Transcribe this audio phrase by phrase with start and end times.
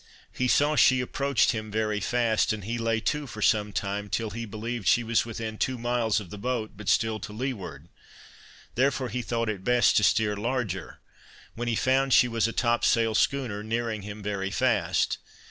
[0.33, 4.31] He saw she approached him very fast, and he lay to for some time, till
[4.31, 7.87] he believed she was within two miles of the boat, but still to leeward;
[8.73, 11.01] therefore he thought it best to steer larger,
[11.53, 15.19] when he found she was a top sail schooner, nearing him very fast.